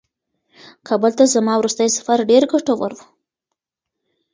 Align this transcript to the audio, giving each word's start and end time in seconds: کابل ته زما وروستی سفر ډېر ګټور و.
کابل 0.87 1.11
ته 1.19 1.23
زما 1.35 1.53
وروستی 1.57 1.89
سفر 1.97 2.17
ډېر 2.29 2.43
ګټور 2.51 2.91
و. 2.95 2.99